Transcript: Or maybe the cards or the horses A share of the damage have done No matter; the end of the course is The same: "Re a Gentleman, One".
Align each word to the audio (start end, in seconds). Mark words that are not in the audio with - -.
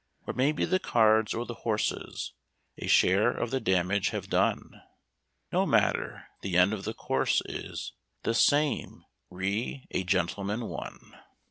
Or 0.25 0.33
maybe 0.33 0.65
the 0.65 0.79
cards 0.79 1.31
or 1.31 1.45
the 1.45 1.53
horses 1.61 2.33
A 2.79 2.87
share 2.87 3.29
of 3.29 3.51
the 3.51 3.59
damage 3.59 4.09
have 4.09 4.29
done 4.31 4.81
No 5.51 5.67
matter; 5.67 6.25
the 6.41 6.57
end 6.57 6.73
of 6.73 6.85
the 6.85 6.95
course 6.95 7.39
is 7.45 7.93
The 8.23 8.33
same: 8.33 9.03
"Re 9.29 9.85
a 9.91 10.03
Gentleman, 10.03 10.65
One". 10.65 11.01